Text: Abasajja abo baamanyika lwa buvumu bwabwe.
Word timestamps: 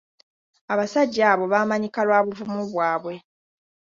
Abasajja 0.73 1.23
abo 1.31 1.45
baamanyika 1.53 1.99
lwa 2.07 2.19
buvumu 2.25 2.61
bwabwe. 2.71 3.15